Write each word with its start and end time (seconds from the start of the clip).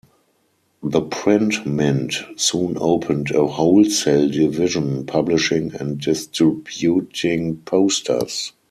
The 0.81 1.01
Print 1.01 1.63
Mint 1.67 2.15
soon 2.35 2.75
opened 2.81 3.29
a 3.35 3.45
wholesale 3.45 4.29
division, 4.29 5.05
publishing 5.05 5.75
and 5.75 6.01
distributing 6.01 7.57
posters. 7.65 8.51